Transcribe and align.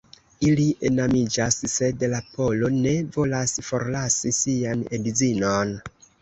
Ili 0.51 0.63
enamiĝas, 0.87 1.57
sed 1.73 2.05
la 2.13 2.21
polo 2.37 2.71
ne 2.79 2.95
volas 3.19 3.53
forlasi 3.69 4.33
sian 4.39 4.83
edzinon. 5.01 5.77